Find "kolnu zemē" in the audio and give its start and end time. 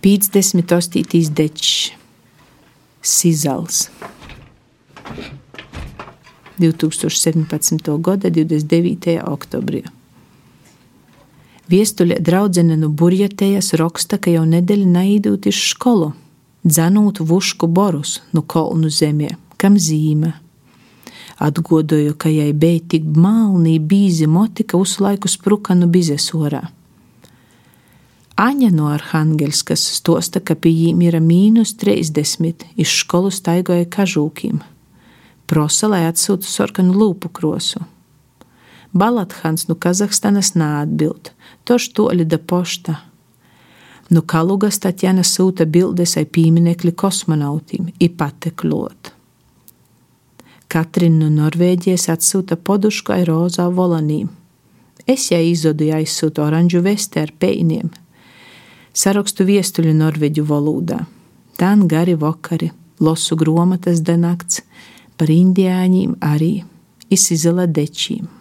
18.46-19.34